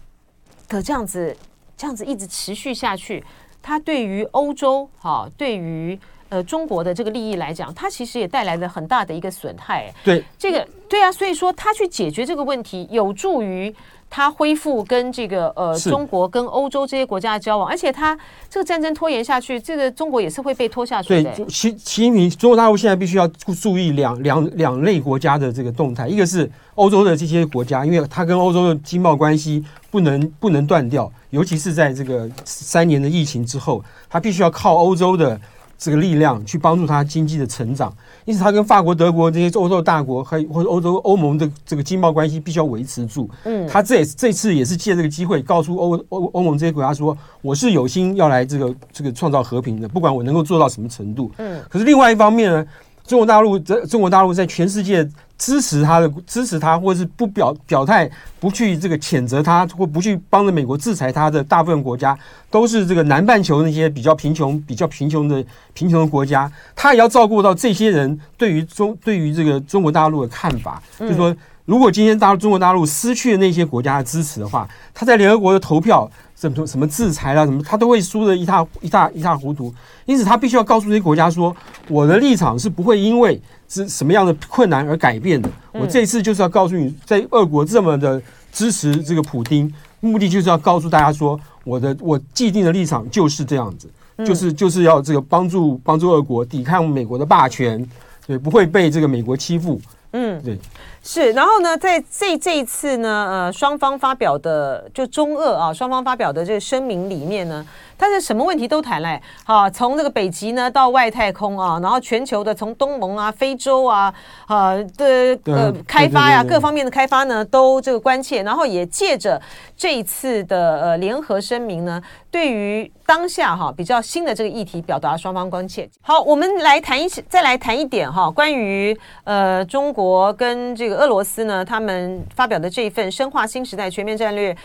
[0.67, 1.36] 的这样子，
[1.76, 3.24] 这样子一直持续下去，
[3.63, 5.98] 他对于欧洲哈，对于
[6.30, 9.91] 呃中国的这个利益来讲，他其实也带来了很大的一个损害。
[10.04, 13.74] 对，这个对啊，所以说他去解决这个问题，有助于。
[14.10, 18.18] 他恢复跟这个呃中国跟欧洲这些国家的交往，而且他
[18.50, 21.36] 这个战争拖延下去，这个中国也是会被拖下去的。
[21.36, 35.39] 对，习习近平，中国大陆现在必须要注意两两两类国家的这个动态，一个是欧洲的这些国家，因为它跟欧洲的经贸关系不能不能断掉，尤其是在这个三年的疫情之后，它必须要靠欧洲的。
[35.77, 43.29] 这个力量去帮助他经济的成长，因此他跟法国、德国这些欧洲大国，还或者欧洲欧盟的这个经贸关系必须要维持住。
[43.43, 51.31] 嗯，他这也这次也是借这个机会告诉欧欧欧盟这些国家说，我是有心要来这个这个创造和平的，不管我能够做到什么程度。
[51.38, 52.65] 嗯，可是另外一方面呢，
[53.08, 55.08] 中国大陆在中国大陆在全世界。
[55.38, 62.18] 支持他的支持他，或者是不表表态，不去这个谴责他，或不去帮着美国制裁他的大部分国家，
[62.50, 66.50] 都是这个南半球那些比较贫穷、比较贫穷的贫穷的国家。
[66.74, 79.73] 他也要照顾到这些人对于中对于这个中国大陆的看法，就是说，如果今天大陆中国大陆失去了那些国家的支持的话，他在联合国的投票，什么什么制裁啦，什么他都会输得一塌一塌一塌糊涂。
[80.06, 81.56] 因此，他必须要告诉这些国家说，
[81.89, 83.41] 我的立场是不会因为。
[83.67, 85.49] 是什么样的困难而改变的？
[85.71, 93.89] 我这次就是要告诉你，在俄国这么的支持这个普丁，目的就是要告诉大家说，我的我既定的立场就是这样子，
[94.23, 97.84] 就是就是要这个帮助帮助俄国抵抗美国的霸权，
[98.28, 99.82] 对，不会被这个美国欺负。
[100.12, 100.60] 嗯，对，
[101.06, 101.32] 是。
[101.32, 107.65] 然后呢，在这这一次呢，呃，双方发表的就中俄啊，双方发表的这个声明里面呢。
[107.97, 114.13] 但是什么问题都谈嘞，好，从这个北极呢到外太空啊，然后全球的从东盟啊、非洲啊，
[114.47, 119.41] 啊的呃开发呀，各方面的开发呢都这个关切，然后也借着
[119.77, 125.89] 这一次的呃联合声明呢，对于当下哈比较新的这个议题表达双方关切。
[126.01, 134.55] 好，我们来谈一再来谈一点哈，关于呃中国跟这个俄罗斯呢，他们发表的这一份深化新时代全面战略。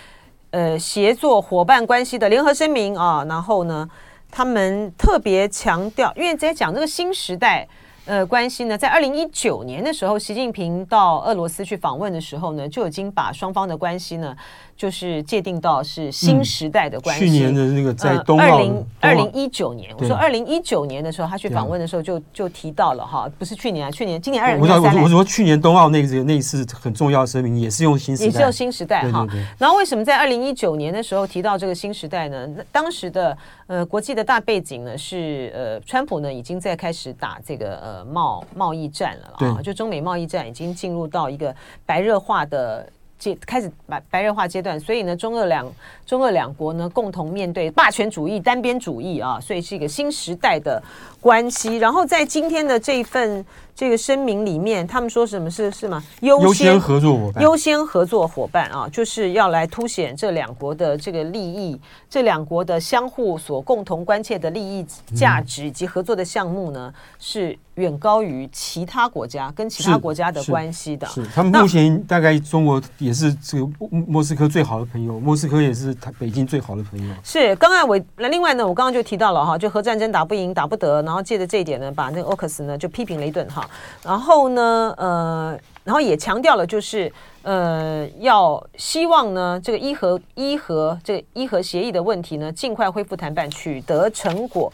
[0.50, 3.88] 呃，协作伙伴关系的联合声明啊，然后呢，
[4.30, 7.68] 他们特别强调，因为在讲这个新时代
[8.04, 14.36] 呃关系呢，在二零一九年的时候，习近平到俄罗斯去访问的时候呢，就已经把双方的关系呢。
[14.80, 17.26] 就是界定到是新时代的关系。
[17.26, 25.02] 去年的那个在二零二零一九年，我说二零一九年的时候，他去访问的时候就就提到了哈，不是去年啊，去年今年二零二三。
[25.02, 29.26] 我说去年冬奥那个那一次很重要的声明，也是用新时代，也是用新时代哈。
[29.58, 32.48] 然后为什么在二零一九年的时候提到这个新时代呢？
[32.72, 42.88] 当时的呃国际的大背景呢是呃川普呢已经在开始打这个呃贸贸易战了啊，就中美贸易战已经进入到一个白热化的。
[43.20, 45.70] 阶开始白白热化阶段，所以呢，中俄两
[46.10, 50.82] 中俄两国呢共同面对霸权主义、单边主义啊，所以是一个新时代的
[51.20, 51.76] 关系。
[51.76, 53.46] 然后在今天的这一份
[53.76, 56.02] 这个声明里面，他们说什么是是吗？
[56.22, 67.56] 优先合作伙伴，优先合作伙伴啊，就是要来凸显这两国的这个利益，这两国的相互所共同关切的利益价值以及合作的项目呢是。
[67.76, 73.66] 远高于其他国家跟其他国家的关系的，是他们目前大概中国也是这个
[74.06, 77.14] 莫斯科最好的朋友，莫斯科也是他北京最好的朋友。
[77.22, 83.68] 是，刚才我那另外呢，我刚刚就提到了哈，就核战争打不赢打不得，然后借着这一点呢，把那个奥克斯呢就批评了一顿哈，
[84.02, 94.72] 然后呢，呃，然后也强调了，就是呃，要希望呢，这个伊核伊核这个伊核协议的问题呢，尽快恢复谈判，取得成果。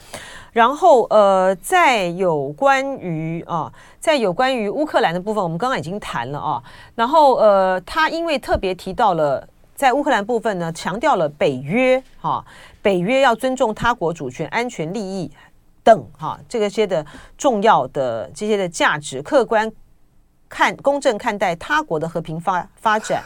[0.53, 6.62] 然后呃，在有关于啊，在有关于乌克兰的部分，我们刚刚已经谈了啊。
[6.95, 12.45] 然后呃，他因为特别提到了在乌克兰部分呢，强调了北约哈，
[12.83, 15.31] 北约要尊重他国主权、安全利益
[15.85, 17.07] 等哈，这个些的
[17.39, 19.71] 重要的这些的价值，客观。
[20.49, 23.21] 看公正看待他国的和平发发展，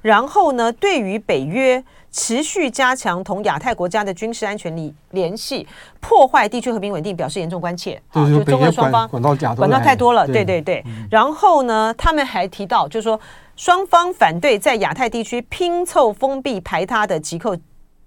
[0.00, 5.68] 然后呢，对于北约持续加强同亚太国家的军事安全联联系，
[6.00, 8.00] 破坏地区和平稳定，表示严重关切。
[8.12, 10.82] 啊，就中俄双方管道管道太多了，对对对。
[11.10, 13.20] 然后呢，他们还提到，就是说
[13.62, 17.56] 双方反对在亚太地区拼凑封闭排他的机构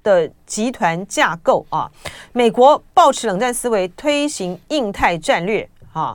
[0.04, 1.90] 的集团架构啊。
[2.34, 6.14] 美国抱持冷战思维，推行印太战略啊。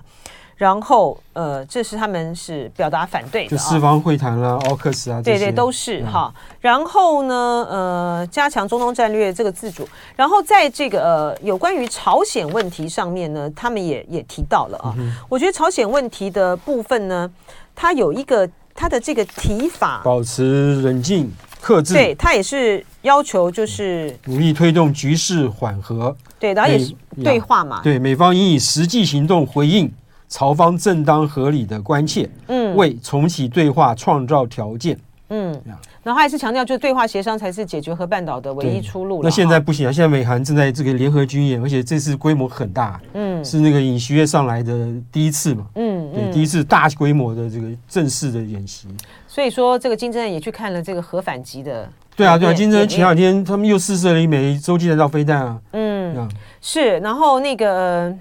[0.57, 6.31] 然后，呃，这是他们是表达反对的，就四方会谈啦、啊，奥克斯啊，对对，都是哈。
[6.61, 9.89] 然后呢，呃，加强中东战略这个自主。
[10.15, 14.95] 然后在这个呃有关于朝鲜问题上面呢，他们也也提到了啊。
[14.99, 17.33] 嗯、我觉得朝鲜问题的部分呢，
[17.75, 18.47] 它有一个
[18.81, 21.93] 它的这个提法，保持冷静克制。
[21.93, 26.17] 对，他也是要求就是努力推动局势缓和。
[26.39, 27.83] 对，然后也是对话嘛。
[27.83, 29.93] 对，美方应以实际行动回应。
[30.31, 34.97] 朝方正当合理的关切，嗯，为重启对话创造条件，
[35.29, 35.61] 嗯，
[36.05, 39.25] 然后还是强调，就是对话协商才是解决核半岛的唯一出路。
[39.25, 48.89] 那现在不行啊，现在美韩正在这个联合军演，而且这次规模很大，嗯，是那个尹锡悦上来的第一次嘛，嗯，对，第一次大规模的这个正式的演习。
[49.27, 56.29] 所以说，这个金正恩也去看了这个核反击的，对啊，对啊，金正恩前两天他们又试射了一枚洲际弹道飞弹啊，嗯，
[56.61, 58.15] 是，然后那个。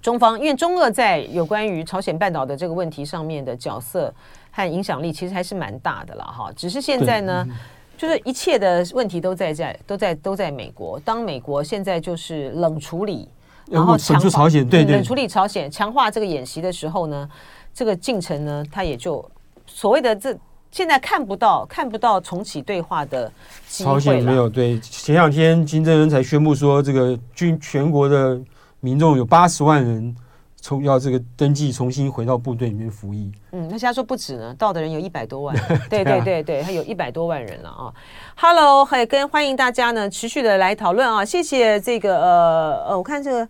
[0.00, 4.14] 中方因为中俄在有关于朝鲜半岛的这个问题上面的角色
[4.52, 6.52] 和影响力，其实还是蛮大的了哈。
[6.56, 7.44] 只是现在呢，
[7.96, 11.00] 就是一切的问题都在在都在都在美国。
[11.00, 13.28] 当美国现在就是冷处理，
[13.70, 17.28] 然后强化朝鲜，对对，冷处理朝鲜，强化这个演习的时候呢，
[17.72, 19.24] 这个进程呢，它也就
[19.66, 20.36] 所谓的这
[20.70, 23.32] 现在看不到看不到重启对话的
[23.66, 23.94] 机会了。
[23.94, 28.40] 朝鲜没有对，前两天金正恩才宣布说，这个军全国的。
[28.80, 30.14] 民众有八十万人，
[30.60, 33.30] 从要这个登记重新回到部队里面服役。
[33.52, 35.56] 嗯，那现在说不止呢，到的人有一百多万。
[35.88, 37.94] 对对对对，他有一百多万人了啊
[38.36, 41.24] ！Hello，还跟欢迎大家呢持续的来讨论啊！
[41.24, 43.48] 谢谢这个呃呃，我看这个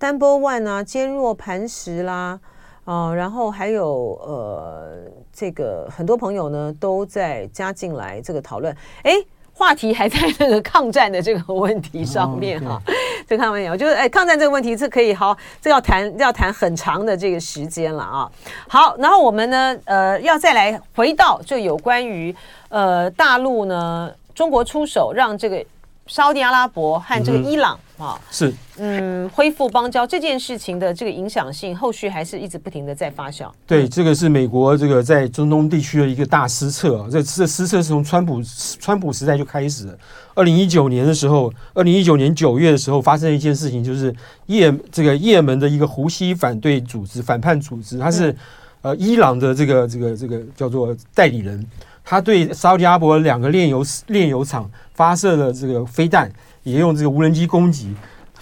[0.00, 2.38] Number One 啊，坚若磐石啦，
[2.84, 4.98] 啊，然后还有呃
[5.32, 9.12] 这个很多朋友呢都在加进来这个讨论，哎。
[9.56, 12.82] 话题还在那个抗战的这个问题上面哈，
[13.28, 13.76] 这看到没有？
[13.76, 18.30] 就是哎，抗战这个问题是可以好，这要谈要谈很长的这个时间了啊。
[18.68, 22.34] 好，然后我们呢，呃，要再来回到就有关于
[22.68, 25.64] 呃大陆呢，中国出手让这个
[26.06, 27.78] 沙特阿拉伯和这个伊朗。
[27.96, 33.48] 啊，是，嗯，恢复邦交这件事情的这个影响性，后续还是一直不停的在发酵。
[33.68, 37.08] 对，这个是美国这个在中东地区的一个大失策啊。
[37.08, 38.42] 这这失策是从川普
[38.80, 39.96] 川普时代就开始了。
[40.34, 44.12] 二零一九年的时候，二零一九年九月的时候，发生了一件事情，就是
[44.46, 48.36] 叶这个叶门的一个胡西反对组织、反叛组织，他是、嗯、
[48.82, 51.64] 呃伊朗的这个这个这个叫做代理人，
[52.02, 56.28] 他对沙特阿拉伯两个炼油炼油厂发射了这个飞弹。
[56.64, 57.94] 也用这个无人机攻击，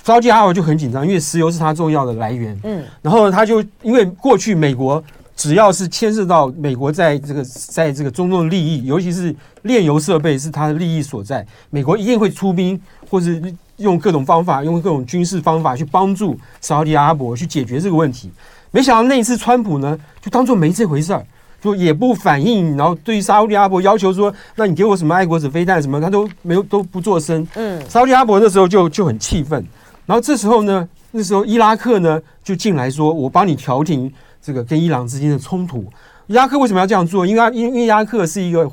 [0.02, 2.58] 沙特阿拉伯就很紧张，因为石油是它重要的来源。
[2.64, 5.02] 嗯，然后他就因为过去美国
[5.36, 12.80] 只要是牵涉到美国在这个在这个中东的利益，尤其是炼油设备是它的利益所在，美国一定会出兵，
[13.10, 13.42] 或是
[13.76, 18.30] 用各种方法，用各种军事方法去帮助沙特阿拉伯去解决这个问题。
[18.70, 21.26] 没想到那一次川普呢，就当做没这回事儿。
[21.62, 27.46] 就也不反应，然后对于沙乌地阿伯要求说，那你给我什么爱国者飞弹什么，他都没有都不做声。
[27.54, 29.64] 嗯，沙乌地阿伯那时候就就很气愤，
[30.04, 35.84] 然后这时候呢，那时候伊拉克呢就进来说，我帮你调停这个跟伊朗之间的冲突。
[36.26, 37.24] 伊拉克为什么要这样做？
[37.26, 38.68] 因为因为伊拉克是一个。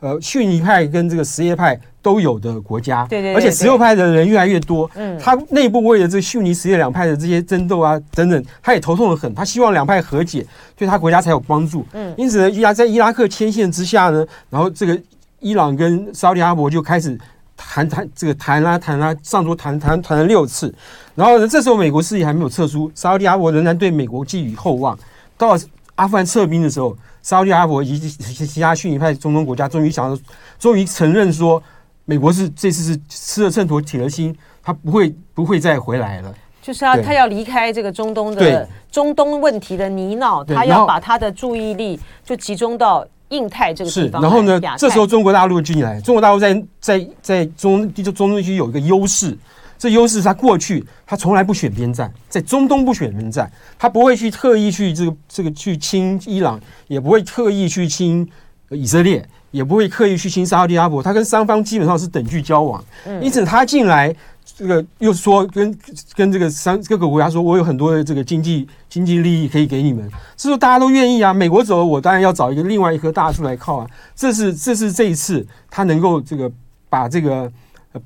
[0.00, 15.00] 呃，逊尼派跟这个什叶派都有的国家，对对，而且什叶派的人越来越多，嗯，他内部为了这个逊尼什叶两派的这些争斗啊等等，他也头痛的很，他希望两派和解，对他国家才有帮助，嗯，因此呢，伊拉在伊拉克牵线之下呢，然后这个
[15.40, 17.18] 伊朗跟沙特阿拉伯就开始
[17.56, 20.72] 谈谈这个谈啊谈啊，上桌谈谈谈了六次，
[21.14, 24.96] 然后呢，这时候美国势力还没有撤出，沙特阿拉伯仍然对美国寄予厚望，
[25.38, 25.58] 到
[25.94, 26.94] 阿富汗撤兵的时候。
[27.26, 30.22] 沙特阿拉伯以及其他逊尼派中东国家终于想到，
[30.60, 31.60] 终于承认说，
[32.04, 36.32] 美国是这次是吃了秤砣铁了心，他不会不会再回来了。
[36.62, 44.22] 就是要他要离开这个中东的中东问题的泥淖，他要把他的注意力就集中到印太这个地方。
[44.22, 49.36] 然后呢，这时候中国大陆进来，中国大陆在在在中就中东区有一个优势。
[49.78, 56.58] 这优势是他过去他从来不选边站，在中东不选边站，他不会去特意去这个这个去亲伊朗，
[56.88, 58.26] 也不会特意去亲
[58.70, 62.82] 以色列，也不会刻意去亲沙特阿拉伯，他跟三方基本上是等距交往。
[63.20, 64.14] 因此他进来，
[64.44, 65.78] 这个又说跟
[66.14, 71.34] 跟这个三各个国家说，我有很多的这个经济经济利益可以给你们，是说大家都愿意啊。
[71.34, 73.86] 美国走了，我当然要找一个另外一棵大树来靠啊。
[74.14, 76.50] 这是这是这一次他能够这个
[76.88, 77.52] 把这个。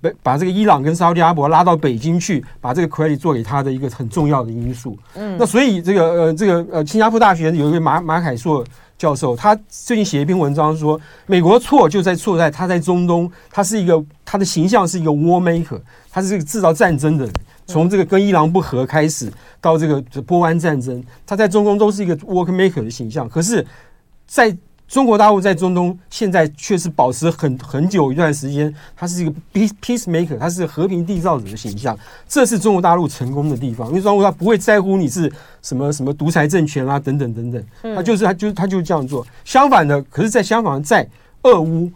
[0.01, 4.99] 把把这个伊朗跟沙乌地阿拉伯拉到北京去，把这个 credit 做给他的一个很重要的因素。
[5.15, 8.65] 嗯，那所以这个呃这个呃，新加坡大学有一位马马凯硕
[8.99, 15.81] 教授，他最近写一篇文章说，美国错就在错在他在中东，他是一个他的形象是一个 war maker，
[16.11, 17.35] 他是这个制造战争的人，
[17.67, 23.67] 从这个跟伊朗不和开始到这个波湾战争，他在中东都是一个 work maker 的形象，可是，
[24.27, 24.55] 在
[24.91, 31.97] 中国大陆在中东现在确实保持很很久一段时间，它是一个 peace peacemaker，它是和平缔造者的形象，
[32.29, 33.87] 这是中国大陆成功的地方。
[33.91, 35.33] 因为中国它不会在乎你是
[35.63, 37.65] 什么什么独裁政权啊等等等等，
[37.95, 39.25] 它就是它就它就这样做。
[39.45, 41.09] 相反的，可是，在相反在
[41.43, 41.89] 俄乌，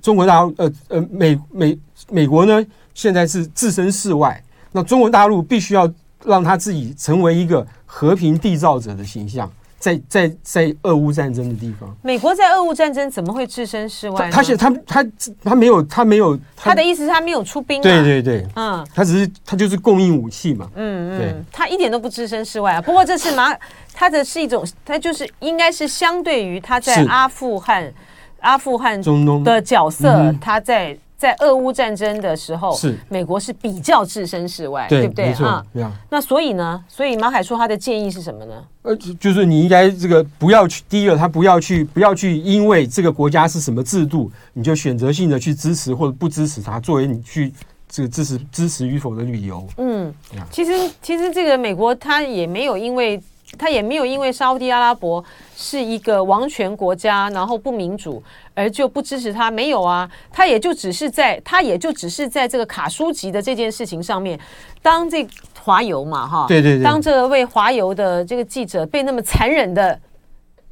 [0.00, 1.78] 中国大陆呃呃美美
[2.08, 2.64] 美国呢，
[2.94, 5.92] 现在是置身事外，那中国大陆必须要
[6.24, 9.50] 让他自己成为一个和平缔造者的形象。
[9.78, 14.28] 在在在俄乌战争的地方，美国在俄乌战争怎么会置身事外？
[14.30, 15.06] 他是他他
[15.42, 22.82] 他没有他没有他的意思是他没有出兵，对对对，嗯，他只是他就是供应武器嘛，嗯嗯，他一点都不置身事外啊。
[22.82, 23.56] 不过这次马
[23.94, 27.92] 他的是一种，他就是应该是相对于他在阿富汗
[28.40, 29.44] 阿富汗中东。
[29.44, 30.98] 的角色，他在。
[31.18, 35.92] 在俄乌战争的时候，是美国是比较置身事外，对，对不对啊？
[36.08, 36.82] 那所以呢？
[36.88, 38.64] 所以马凯说他的建议是什么呢？
[38.82, 47.52] 呃，就是你应该这个不要去，第一个他不要去，不要去，因为这个国家是什么制度，你就选择性的去支持或者不支持他，作为你去
[47.88, 49.66] 这个支持支持与否的理由。
[49.78, 50.14] 嗯，
[50.52, 53.20] 其实其实这个美国他也没有因为。
[53.56, 55.24] 他也没有因为沙乌地阿拉伯
[55.56, 58.22] 是一个王权国家，然后不民主，
[58.54, 59.50] 而就不支持他。
[59.50, 64.38] 没有啊，他也就只是在，他也就只是在这个卡舒吉的这件事情上面，
[64.82, 65.26] 当这
[65.62, 69.98] 华邮嘛，哈，对对对，当这位华邮的这个记者被那么残忍的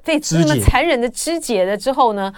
[0.04, 2.32] 被那么残忍的肢解了之后呢，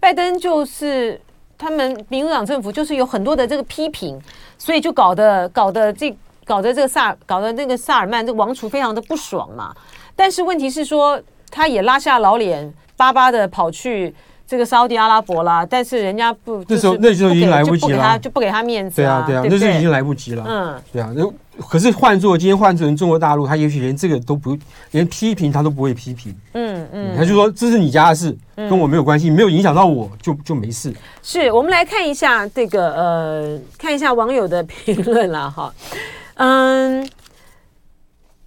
[0.00, 1.20] 拜登就是
[1.56, 4.20] 他们民主党政府就是有很多的这个批评，
[4.58, 6.14] 所以就搞得搞得这。
[6.44, 9.74] 搞得这个萨，搞得那个萨尔曼这个王储非常的不爽嘛。
[10.16, 11.20] 但是问题是说，
[11.50, 14.14] 他也拉下老脸，巴巴的跑去
[14.46, 15.66] 这个沙乌地阿拉伯啦。
[15.66, 18.96] 但是人家不，那时候那时候已经来不及了，就不给他面子。
[18.96, 20.44] 对啊，对啊，那时候已经来不及了。
[20.46, 21.12] 嗯，对啊。
[21.16, 21.24] 那
[21.68, 24.56] 可是换做今天换成中国大陆，他也许连这个都不，
[24.90, 26.34] 连批评他都不会批评。
[26.52, 30.92] 嗯嗯，他就说这是你家的事，跟我没有关系，没有影响到我就就没事。
[31.22, 35.72] 是我们来看一下这个呃，看一下网友的评论啦，哈。
[36.36, 37.08] 嗯，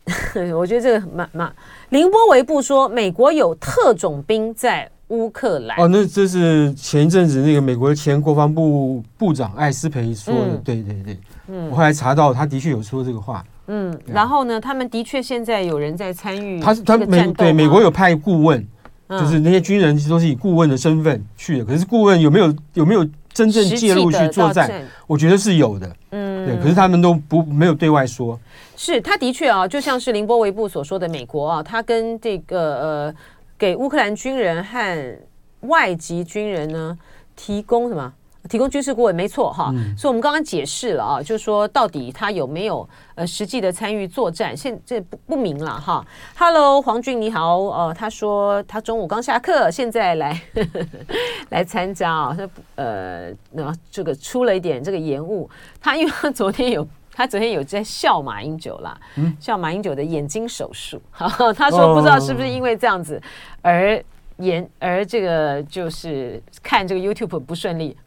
[0.55, 1.53] 我觉得这个很慢慢。
[1.89, 5.79] 林波维布说，美国有特种兵在乌克兰。
[5.79, 10.39] 哦，那这是前一阵子那个美国前国防部部长艾斯培说的。
[10.47, 13.43] 嗯、对对对，嗯，我后来查到，他的确有说这个话。
[13.67, 16.59] 嗯，然后呢，他们的确现在有人在参与。
[16.59, 18.65] 他是他美对美国有派顾问，
[19.07, 21.65] 嗯、就是那些军人其实都是以顾问的身份去的。
[21.65, 23.05] 可是顾问有没有有没有
[23.38, 24.83] 真正介入去作战？
[25.05, 25.95] 我觉得是有的。
[26.09, 28.39] 嗯，对，可是他们都不没有对外说。
[28.75, 33.15] 是，他的确啊，就像是林波维布所说的，美国啊，他跟这个呃，
[33.55, 35.19] 给乌克兰军人和
[35.61, 36.97] 外籍军人呢
[37.35, 38.11] 提供什么？
[38.47, 39.71] 提供军事顾问，没错哈。
[39.75, 46.05] 嗯、所以我们刚刚解释了啊，就是说到底他有没有呃实际的参与作战，现这不不明了哈。
[46.37, 50.85] Hello，黄俊你好，呃，他说他中午刚下课，现在来呵呵
[51.49, 55.49] 来参加啊，他呃那这个出了一点这个延误，
[55.81, 61.01] 他因为他昨天有他昨天有在笑马英九啦，嗯、笑马英九的眼睛手术，
[61.55, 63.21] 他说不知道是不是因为这样子
[63.61, 64.01] 而
[64.37, 67.97] 延而这个就是看这个 YouTube 不顺利。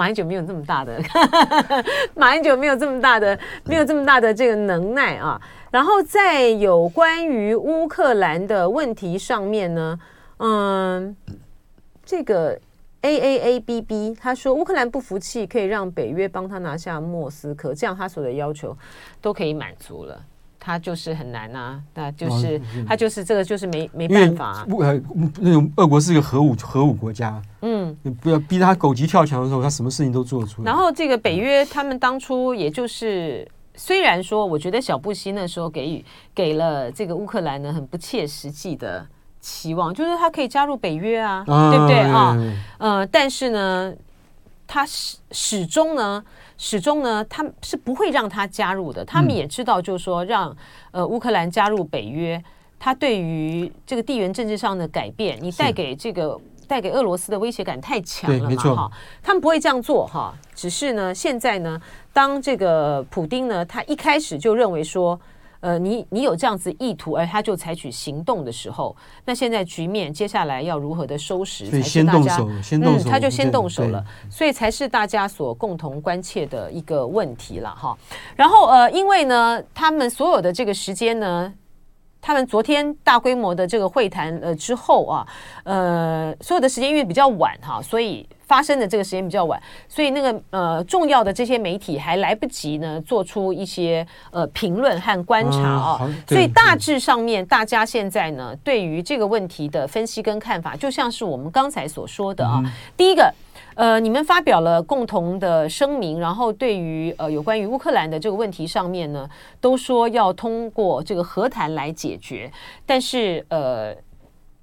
[0.00, 0.98] 马英九没有这么大的，
[2.16, 5.38] 马英九没有这么大的，没有这么大的这个能耐啊。
[5.70, 10.00] 然后在有关于乌克兰的问题上面呢，
[10.38, 11.14] 嗯，
[12.02, 12.58] 这个
[13.02, 18.74] A A A B B 他说乌克兰不服气，可以让北约帮他拿下莫斯科，这样他所有的要求
[19.20, 20.18] 都可以满足了。
[20.60, 24.66] 他就是很难啊，那就是他就是这个就是没没办法、啊。
[24.78, 25.00] 呃，
[25.40, 30.70] 那种俄国是一个核武核武国家，嗯，你不要逼他狗急跳墙的时候，他什么事情都做得出来。
[30.70, 36.04] 然后这个北约他们当初也就是虽然说，我觉得小布希那时候给予
[36.34, 39.06] 给了这个乌克兰呢很不切实际的
[39.40, 42.36] 期望，就是他可以加入北约啊，啊对不对啊？
[42.76, 43.94] 呃，但是呢，
[44.66, 46.22] 他始始终呢，
[46.62, 49.02] 始终呢，他是不会让他加入的。
[49.02, 50.54] 他们也知道，就是说让
[50.90, 52.40] 呃乌克兰加入北约，
[52.78, 56.38] 他对于这个地缘政治上的改变，你带给这个。
[56.70, 58.76] 带给俄罗斯的威胁感太强了嘛？
[58.76, 60.32] 哈，他们不会这样做哈。
[60.54, 61.76] 只是呢，现在呢，
[62.12, 65.20] 当这个普丁呢，他一开始就认为说，
[65.60, 71.66] 呃，你你有这样子意图，而他就采取行动的时候，那现在局面接下来要如何的收拾？
[71.70, 77.96] 才是大家先动手，嗯，他就先动手了，所以才是大家所共同关切的一个问题了哈。
[78.34, 81.52] 然后呃，因为呢，他们所有的这个时间呢。
[82.22, 85.26] 他们昨天大规模的这个会谈呃之后啊，
[85.64, 102.60] 呃，所有的时间因为比较晚哈，所以发生的这个时间比较晚，所以那个呃重要的这些媒体还来不及呢做出一些呃评论和观察啊，所以大致上面大家现在呢对于这个问题的分析跟看法，就像是我们刚才所说的啊，
[102.96, 103.32] 第一个。
[103.76, 109.26] 呃，你们发表了共同的声明，然后对于呃有关于乌克兰的这个问题上面呢，
[109.58, 112.50] 都说要通过这个和谈来解决。
[112.84, 113.94] 但是呃，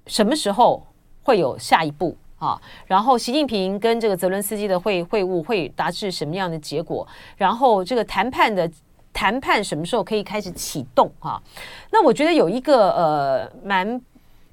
[0.06, 0.86] 什么时候
[1.24, 2.60] 会有下一步啊？
[2.86, 7.06] 然后习近平跟这个泽伦斯基的会会晤会达至什么样的结果？
[7.36, 8.70] 然后这个谈判的
[9.12, 11.42] 谈判什么时候可以开始启动啊？
[11.90, 14.00] 那我觉得有一个呃蛮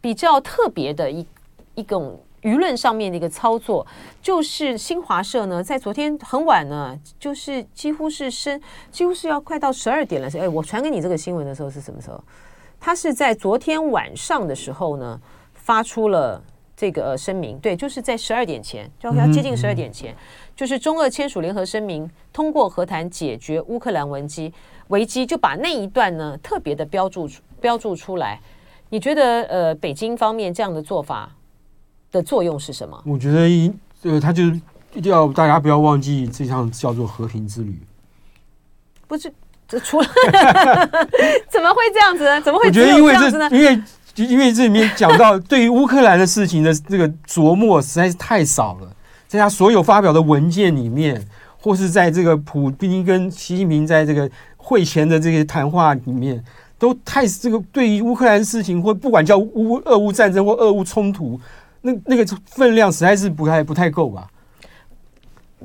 [0.01, 1.25] 比较特别的一
[1.75, 2.19] 一种。
[2.41, 3.83] 舆论上面的一个操作，
[4.21, 8.61] 就是新华社呢，在昨天很晚呢，就是几乎是深，
[8.91, 10.29] 几乎是要快到十二点了。
[10.37, 12.23] 哎，我传给你这个新闻的时候是什么时候？
[12.79, 15.19] 他是在昨天晚上的时候呢，
[15.55, 16.39] 发出了
[16.85, 17.57] 这个声明。
[17.57, 20.15] 对，就是在十二点前，就要接近十二点前，
[20.55, 24.53] 就是中俄签署联合声明，通过和谈解决乌克兰危机，
[24.89, 27.27] 危机就把那一段呢特别的标注
[27.59, 28.39] 标注出来。
[28.89, 31.31] 你觉得呃，北京方面这样的做法？
[32.11, 33.01] 的作用是什么？
[33.05, 33.73] 我觉得，
[34.03, 34.61] 呃，他就是
[35.03, 37.75] 要大家不要忘记这项叫做和平之旅。
[39.07, 39.33] 不是，
[39.67, 40.07] 这除了
[41.49, 42.39] 怎么会这样子呢？
[42.39, 42.67] 怎么会？
[42.67, 43.81] 我觉得因为这，因为
[44.15, 48.89] 就因为这里面讲到对于乌克兰的事情的这个琢磨实在是太少了，
[49.27, 51.21] 在他所有发表的文件里面，
[51.59, 56.41] 或是在这个普京跟习近平在这个会前的这些谈话里面，
[56.79, 61.37] 都太这个对于乌克兰事情，或不管叫乌俄乌战争或俄乌冲突。
[61.81, 64.25] 那那个分量实在是不太不太够吧？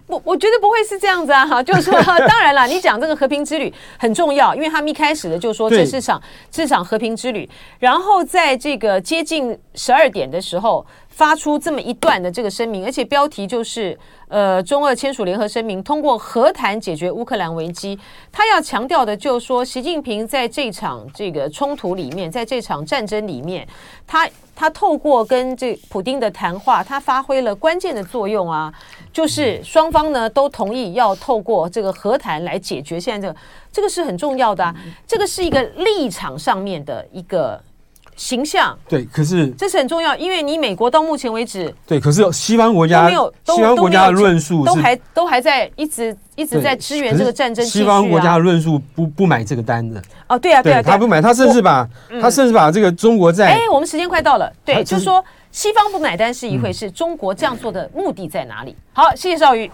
[0.07, 1.93] 我我觉得不会是这样子啊，哈，就是说，
[2.27, 6.21] 当然了，你讲这个和平之旅很重要，因为他们一开始的就说这是场
[6.51, 17.99] 这场和平之旅，然后在这个接近十二点的时候发出这么一段的这个声明，而且标题就是呃，中俄签署联合声明，通过和谈解决乌克兰危机。
[18.33, 23.67] 他要强调的就是说，习近平在这场这个冲突里面，在这场战争里面，
[24.07, 24.29] 他。
[24.53, 28.71] 他透过跟这普丁的谈话，他发挥了关键的作用啊，
[29.13, 33.41] 就是双方呢都同意要透过这个和谈来解决现在这个，
[33.73, 34.75] 这个是很重要的啊，
[35.07, 37.61] 这个是一个立场上面的一个。
[38.17, 38.79] 形象。
[38.87, 51.89] 对，可是这是很重要，因为你美国到目前为止对，可是西方国家都没有，西方国家的论述都还都还在一直一直在支援这个战争，西方国家的论述不不买这个单子哦，对啊对啊，他不买，他甚至把
[52.21, 58.77] 他甚至把这个中国在哎，我们时间快到了，对，就是说西方不买单是一回事，中国这样做的目的在哪里？
[58.93, 59.71] 好，谢谢绍瑜。